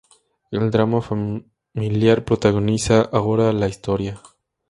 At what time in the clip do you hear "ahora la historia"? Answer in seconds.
3.03-4.19